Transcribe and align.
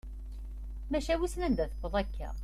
Maca 0.91 1.13
wissen 1.21 1.41
anda 1.47 1.65
tewweḍ 1.71 1.93
akka. 2.01 2.29